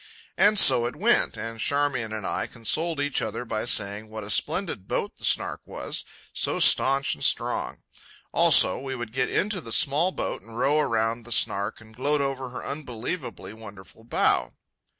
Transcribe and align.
And 0.35 0.57
so 0.57 0.87
it 0.87 0.95
went, 0.95 1.37
and 1.37 1.59
Charmian 1.59 2.11
and 2.11 2.25
I 2.25 2.47
consoled 2.47 2.99
each 2.99 3.21
other 3.21 3.45
by 3.45 3.65
saying 3.65 4.09
what 4.09 4.23
a 4.23 4.31
splendid 4.31 4.87
boat 4.87 5.15
the 5.19 5.23
Snark 5.25 5.61
was, 5.63 6.05
so 6.33 6.57
staunch 6.57 7.13
and 7.13 7.23
strong; 7.23 7.83
also, 8.31 8.79
we 8.79 8.95
would 8.95 9.13
get 9.13 9.29
into 9.29 9.61
the 9.61 9.71
small 9.71 10.11
boat 10.11 10.41
and 10.41 10.57
row 10.57 10.79
around 10.79 11.23
the 11.23 11.31
Snark, 11.31 11.81
and 11.81 11.95
gloat 11.95 12.19
over 12.19 12.49
her 12.49 12.65
unbelievably 12.65 13.53
wonderful 13.53 14.03
bow. 14.03 14.53